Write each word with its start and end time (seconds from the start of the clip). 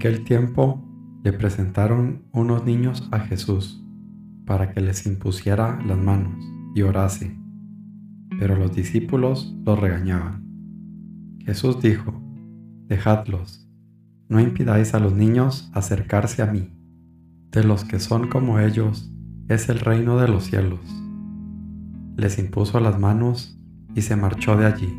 aquel 0.00 0.24
tiempo 0.24 0.82
le 1.22 1.30
presentaron 1.30 2.22
unos 2.32 2.64
niños 2.64 3.06
a 3.12 3.20
Jesús 3.20 3.84
para 4.46 4.72
que 4.72 4.80
les 4.80 5.04
impusiera 5.04 5.78
las 5.84 5.98
manos 5.98 6.42
y 6.74 6.80
orase, 6.80 7.38
pero 8.38 8.56
los 8.56 8.74
discípulos 8.74 9.54
los 9.62 9.78
regañaban. 9.78 10.42
Jesús 11.44 11.82
dijo, 11.82 12.18
Dejadlos, 12.86 13.68
no 14.30 14.40
impidáis 14.40 14.94
a 14.94 15.00
los 15.00 15.12
niños 15.12 15.70
acercarse 15.74 16.40
a 16.40 16.46
mí. 16.46 16.72
De 17.50 17.62
los 17.62 17.84
que 17.84 17.98
son 17.98 18.28
como 18.28 18.58
ellos 18.58 19.12
es 19.48 19.68
el 19.68 19.80
reino 19.80 20.16
de 20.16 20.28
los 20.28 20.44
cielos. 20.44 20.80
Les 22.16 22.38
impuso 22.38 22.80
las 22.80 22.98
manos 22.98 23.60
y 23.94 24.00
se 24.00 24.16
marchó 24.16 24.56
de 24.56 24.64
allí. 24.64 24.98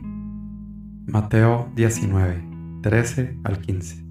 Mateo 1.07 1.71
19, 1.75 2.43
13 2.83 3.39
al 3.43 3.61
15. 3.61 4.10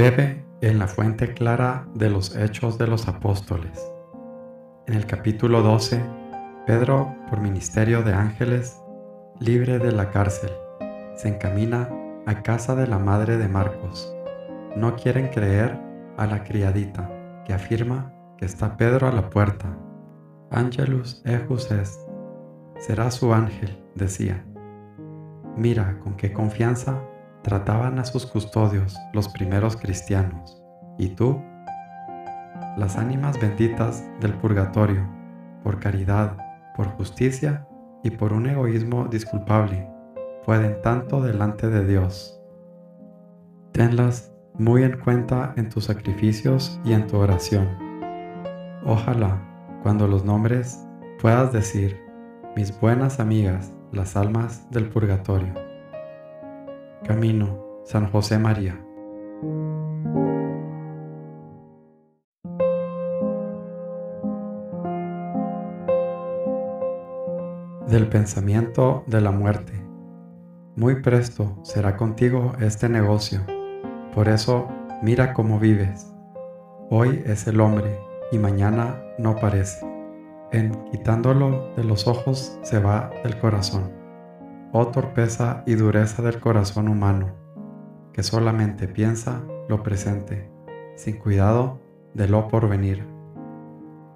Bebe 0.00 0.42
en 0.62 0.78
la 0.78 0.86
fuente 0.88 1.34
clara 1.34 1.86
de 1.94 2.08
los 2.08 2.34
hechos 2.34 2.78
de 2.78 2.86
los 2.86 3.06
apóstoles. 3.06 3.86
En 4.86 4.94
el 4.94 5.04
capítulo 5.04 5.60
12, 5.60 6.02
Pedro, 6.66 7.14
por 7.28 7.42
ministerio 7.42 8.02
de 8.02 8.14
ángeles, 8.14 8.80
libre 9.40 9.78
de 9.78 9.92
la 9.92 10.08
cárcel, 10.08 10.52
se 11.16 11.28
encamina 11.28 11.90
a 12.24 12.42
casa 12.42 12.74
de 12.74 12.86
la 12.86 12.98
madre 12.98 13.36
de 13.36 13.46
Marcos. 13.46 14.10
No 14.74 14.96
quieren 14.96 15.28
creer 15.28 15.78
a 16.16 16.26
la 16.26 16.44
criadita, 16.44 17.10
que 17.44 17.52
afirma 17.52 18.10
que 18.38 18.46
está 18.46 18.78
Pedro 18.78 19.06
a 19.06 19.12
la 19.12 19.28
puerta. 19.28 19.68
Angelus 20.50 21.20
ejus 21.26 21.70
est. 21.70 22.00
Será 22.78 23.10
su 23.10 23.34
ángel, 23.34 23.84
decía. 23.96 24.46
Mira 25.58 25.98
con 25.98 26.16
qué 26.16 26.32
confianza 26.32 27.02
trataban 27.42 27.98
a 27.98 28.04
sus 28.04 28.26
custodios 28.26 28.96
los 29.12 29.28
primeros 29.28 29.76
cristianos. 29.76 30.62
¿Y 30.98 31.10
tú? 31.10 31.40
Las 32.76 32.96
ánimas 32.96 33.40
benditas 33.40 34.04
del 34.20 34.34
purgatorio, 34.34 35.06
por 35.62 35.80
caridad, 35.80 36.36
por 36.76 36.88
justicia 36.88 37.66
y 38.02 38.10
por 38.10 38.32
un 38.32 38.46
egoísmo 38.46 39.06
disculpable, 39.06 39.88
pueden 40.44 40.80
tanto 40.82 41.20
delante 41.20 41.68
de 41.68 41.86
Dios. 41.86 42.40
Tenlas 43.72 44.32
muy 44.54 44.82
en 44.82 44.98
cuenta 44.98 45.54
en 45.56 45.68
tus 45.68 45.84
sacrificios 45.84 46.80
y 46.84 46.92
en 46.92 47.06
tu 47.06 47.16
oración. 47.16 47.68
Ojalá, 48.84 49.40
cuando 49.82 50.06
los 50.06 50.24
nombres, 50.24 50.86
puedas 51.20 51.52
decir, 51.52 51.98
mis 52.56 52.78
buenas 52.80 53.20
amigas, 53.20 53.72
las 53.92 54.16
almas 54.16 54.70
del 54.70 54.88
purgatorio. 54.88 55.69
Camino 57.04 57.82
San 57.84 58.10
José 58.10 58.38
María. 58.38 58.78
Del 67.88 68.06
pensamiento 68.08 69.02
de 69.06 69.20
la 69.20 69.30
muerte. 69.30 69.72
Muy 70.76 71.02
presto 71.02 71.58
será 71.62 71.96
contigo 71.96 72.52
este 72.60 72.88
negocio. 72.88 73.40
Por 74.14 74.28
eso 74.28 74.68
mira 75.02 75.32
cómo 75.32 75.58
vives. 75.58 76.12
Hoy 76.90 77.22
es 77.26 77.46
el 77.46 77.60
hombre 77.60 77.98
y 78.30 78.38
mañana 78.38 79.02
no 79.18 79.36
parece. 79.36 79.84
En 80.52 80.72
quitándolo 80.90 81.74
de 81.76 81.84
los 81.84 82.06
ojos 82.06 82.58
se 82.62 82.78
va 82.78 83.10
del 83.24 83.38
corazón 83.38 83.99
oh 84.72 84.88
torpeza 84.88 85.62
y 85.66 85.74
dureza 85.74 86.22
del 86.22 86.40
corazón 86.40 86.88
humano, 86.88 87.34
que 88.12 88.22
solamente 88.22 88.88
piensa 88.88 89.42
lo 89.68 89.82
presente, 89.82 90.50
sin 90.96 91.16
cuidado 91.16 91.80
de 92.14 92.28
lo 92.28 92.48
porvenir. 92.48 93.06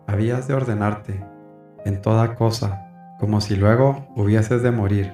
Habías 0.06 0.46
de 0.46 0.54
ordenarte 0.54 1.24
en 1.84 2.00
toda 2.00 2.34
cosa, 2.34 3.16
como 3.18 3.40
si 3.40 3.56
luego 3.56 4.06
hubieses 4.16 4.62
de 4.62 4.70
morir. 4.70 5.12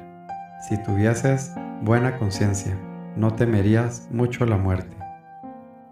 Si 0.69 0.83
tuvieses 0.83 1.55
buena 1.83 2.19
conciencia, 2.19 2.77
no 3.17 3.35
temerías 3.35 4.09
mucho 4.11 4.47
la 4.47 4.57
muerte. 4.57 4.97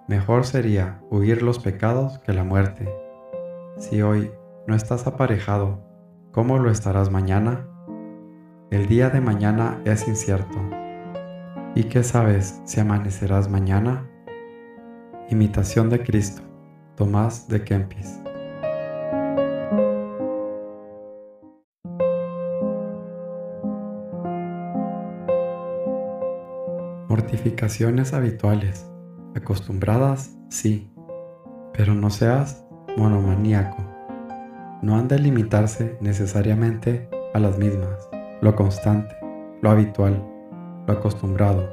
Mejor 0.06 0.44
sería 0.44 1.00
huir 1.10 1.42
los 1.42 1.58
pecados 1.58 2.18
que 2.20 2.32
la 2.32 2.44
muerte. 2.44 2.88
Si 3.76 4.02
hoy 4.02 4.30
no 4.66 4.74
estás 4.74 5.06
aparejado, 5.06 5.80
¿cómo 6.32 6.58
lo 6.58 6.70
estarás 6.70 7.10
mañana? 7.10 7.66
El 8.70 8.86
día 8.86 9.08
de 9.08 9.22
mañana 9.22 9.80
es 9.86 10.06
incierto. 10.06 10.58
¿Y 11.74 11.84
qué 11.84 12.02
sabes 12.02 12.60
si 12.66 12.78
amanecerás 12.78 13.48
mañana? 13.48 14.06
Imitación 15.30 15.88
de 15.88 16.02
Cristo, 16.02 16.42
Tomás 16.94 17.48
de 17.48 17.64
Kempis. 17.64 18.20
Mortificaciones 27.08 28.12
habituales, 28.12 28.86
acostumbradas, 29.34 30.36
sí, 30.50 30.92
pero 31.72 31.94
no 31.94 32.10
seas 32.10 32.66
monomaníaco. 32.98 33.78
No 34.82 34.98
han 34.98 35.08
de 35.08 35.18
limitarse 35.18 35.96
necesariamente 36.02 37.08
a 37.32 37.38
las 37.38 37.56
mismas 37.56 38.10
lo 38.40 38.54
constante, 38.54 39.14
lo 39.62 39.70
habitual, 39.70 40.24
lo 40.86 40.92
acostumbrado. 40.92 41.68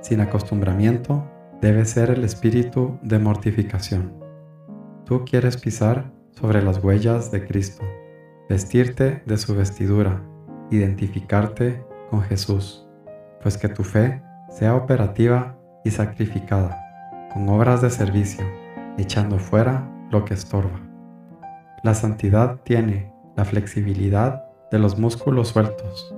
Sin 0.00 0.20
acostumbramiento 0.20 1.24
debe 1.60 1.84
ser 1.84 2.10
el 2.10 2.24
espíritu 2.24 2.98
de 3.02 3.18
mortificación. 3.18 4.14
Tú 5.04 5.24
quieres 5.24 5.56
pisar 5.56 6.10
sobre 6.30 6.62
las 6.62 6.82
huellas 6.82 7.30
de 7.30 7.46
Cristo, 7.46 7.84
vestirte 8.48 9.22
de 9.26 9.36
su 9.36 9.54
vestidura, 9.54 10.22
identificarte 10.70 11.84
con 12.10 12.22
Jesús, 12.22 12.88
pues 13.42 13.58
que 13.58 13.68
tu 13.68 13.84
fe 13.84 14.22
sea 14.50 14.74
operativa 14.74 15.58
y 15.84 15.90
sacrificada, 15.90 17.28
con 17.32 17.48
obras 17.48 17.82
de 17.82 17.90
servicio, 17.90 18.44
echando 18.98 19.38
fuera 19.38 19.88
lo 20.10 20.24
que 20.24 20.34
estorba. 20.34 20.80
La 21.82 21.94
santidad 21.94 22.60
tiene 22.64 23.12
la 23.36 23.44
flexibilidad 23.44 24.49
de 24.70 24.78
los 24.78 24.98
músculos 24.98 25.48
sueltos. 25.48 26.14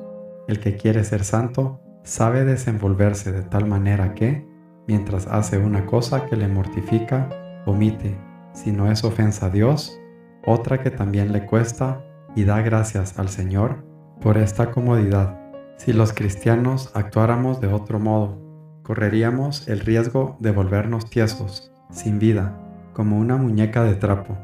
El 0.46 0.60
que 0.60 0.76
quiere 0.76 1.04
ser 1.04 1.24
santo 1.24 1.80
sabe 2.04 2.44
desenvolverse 2.44 3.32
de 3.32 3.42
tal 3.42 3.66
manera 3.66 4.14
que, 4.14 4.46
mientras 4.86 5.26
hace 5.26 5.58
una 5.58 5.86
cosa 5.86 6.26
que 6.26 6.36
le 6.36 6.48
mortifica, 6.48 7.28
omite, 7.64 8.16
si 8.52 8.72
no 8.72 8.90
es 8.90 9.04
ofensa 9.04 9.46
a 9.46 9.50
Dios, 9.50 9.98
otra 10.44 10.82
que 10.82 10.90
también 10.90 11.32
le 11.32 11.46
cuesta 11.46 12.04
y 12.34 12.44
da 12.44 12.60
gracias 12.60 13.18
al 13.18 13.28
Señor 13.28 13.84
por 14.20 14.36
esta 14.36 14.70
comodidad. 14.70 15.38
Si 15.78 15.92
los 15.92 16.12
cristianos 16.12 16.90
actuáramos 16.94 17.60
de 17.60 17.68
otro 17.68 17.98
modo, 17.98 18.38
correríamos 18.82 19.68
el 19.68 19.80
riesgo 19.80 20.36
de 20.40 20.50
volvernos 20.50 21.08
tiesos, 21.08 21.72
sin 21.90 22.18
vida, 22.18 22.58
como 22.92 23.18
una 23.18 23.36
muñeca 23.36 23.84
de 23.84 23.94
trapo. 23.94 24.36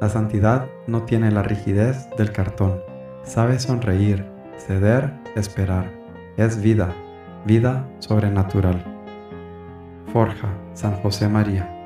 La 0.00 0.08
santidad 0.08 0.66
no 0.86 1.02
tiene 1.02 1.30
la 1.30 1.42
rigidez 1.42 2.08
del 2.16 2.32
cartón 2.32 2.89
Sabe 3.24 3.58
sonreír, 3.58 4.24
ceder, 4.56 5.12
esperar. 5.36 5.90
Es 6.36 6.60
vida, 6.60 6.92
vida 7.44 7.88
sobrenatural. 7.98 8.82
Forja 10.12 10.48
San 10.74 10.96
José 11.02 11.28
María. 11.28 11.80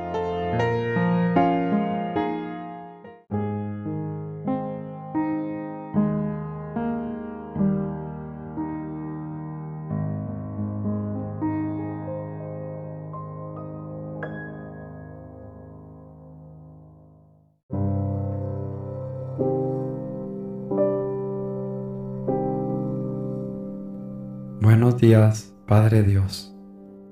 Padre 25.66 26.02
Dios. 26.02 26.56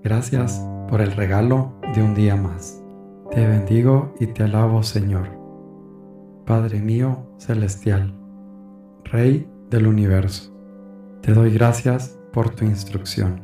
Gracias 0.02 0.66
por 0.88 1.02
el 1.02 1.12
regalo 1.12 1.74
de 1.94 2.02
un 2.02 2.14
día 2.14 2.36
más. 2.36 2.82
Te 3.30 3.46
bendigo 3.46 4.14
y 4.18 4.28
te 4.28 4.44
alabo, 4.44 4.82
Señor. 4.82 5.28
Padre 6.46 6.80
mío 6.80 7.26
celestial, 7.36 8.14
Rey 9.04 9.46
del 9.68 9.86
universo, 9.86 10.56
te 11.20 11.34
doy 11.34 11.52
gracias 11.52 12.18
por 12.32 12.54
tu 12.54 12.64
instrucción 12.64 13.42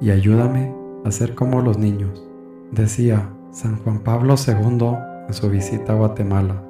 y 0.00 0.12
ayúdame 0.12 0.72
a 1.04 1.10
ser 1.10 1.34
como 1.34 1.60
los 1.60 1.76
niños. 1.76 2.24
Decía 2.70 3.34
San 3.50 3.78
Juan 3.78 4.04
Pablo 4.04 4.36
II 4.36 4.94
en 5.26 5.34
su 5.34 5.50
visita 5.50 5.94
a 5.94 5.96
Guatemala, 5.96 6.62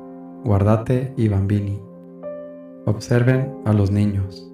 Guardate 0.45 1.13
y 1.19 1.29
Bambini. 1.29 1.79
Observen 2.87 3.55
a 3.67 3.75
los 3.75 3.91
niños. 3.91 4.51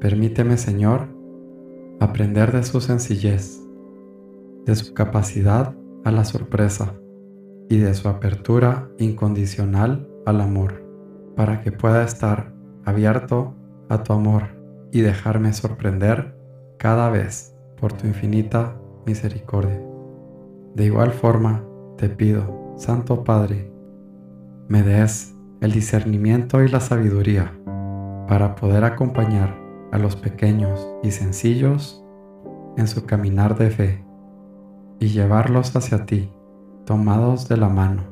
Permíteme, 0.00 0.56
Señor, 0.56 1.15
aprender 2.00 2.52
de 2.52 2.62
su 2.62 2.80
sencillez, 2.80 3.62
de 4.64 4.74
su 4.74 4.94
capacidad 4.94 5.74
a 6.04 6.10
la 6.10 6.24
sorpresa 6.24 6.94
y 7.68 7.78
de 7.78 7.94
su 7.94 8.08
apertura 8.08 8.88
incondicional 8.98 10.08
al 10.26 10.40
amor, 10.40 10.84
para 11.36 11.62
que 11.62 11.72
pueda 11.72 12.04
estar 12.04 12.52
abierto 12.84 13.54
a 13.88 14.02
tu 14.02 14.12
amor 14.12 14.44
y 14.92 15.00
dejarme 15.00 15.52
sorprender 15.52 16.36
cada 16.78 17.10
vez 17.10 17.54
por 17.80 17.92
tu 17.92 18.06
infinita 18.06 18.76
misericordia. 19.06 19.80
De 20.74 20.84
igual 20.84 21.12
forma, 21.12 21.64
te 21.96 22.08
pido, 22.08 22.74
Santo 22.76 23.24
Padre, 23.24 23.72
me 24.68 24.82
des 24.82 25.34
el 25.60 25.72
discernimiento 25.72 26.62
y 26.62 26.68
la 26.68 26.80
sabiduría 26.80 27.52
para 28.28 28.54
poder 28.54 28.84
acompañar 28.84 29.65
a 29.92 29.98
los 29.98 30.16
pequeños 30.16 30.88
y 31.02 31.10
sencillos 31.10 32.02
en 32.76 32.88
su 32.88 33.06
caminar 33.06 33.56
de 33.56 33.70
fe 33.70 34.04
y 34.98 35.08
llevarlos 35.08 35.74
hacia 35.76 36.06
ti, 36.06 36.30
tomados 36.84 37.48
de 37.48 37.56
la 37.56 37.68
mano, 37.68 38.02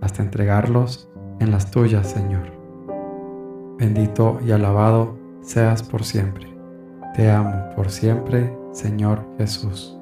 hasta 0.00 0.22
entregarlos 0.22 1.08
en 1.40 1.50
las 1.50 1.70
tuyas, 1.70 2.08
Señor. 2.08 2.52
Bendito 3.78 4.38
y 4.46 4.52
alabado 4.52 5.16
seas 5.40 5.82
por 5.82 6.04
siempre. 6.04 6.46
Te 7.14 7.30
amo 7.30 7.70
por 7.74 7.90
siempre, 7.90 8.56
Señor 8.72 9.24
Jesús. 9.38 10.01